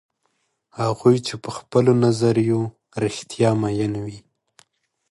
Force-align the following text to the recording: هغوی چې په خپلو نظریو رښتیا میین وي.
هغوی 0.79 1.17
چې 1.27 1.33
په 1.43 1.49
خپلو 1.57 1.91
نظریو 2.03 2.61
رښتیا 3.03 3.49
میین 3.61 3.93
وي. 4.05 4.19